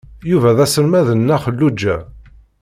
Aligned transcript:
Yuba 0.29 0.57
d 0.57 0.59
aselmad 0.65 1.07
n 1.13 1.19
Nna 1.21 1.37
Xelluǧa. 1.43 1.95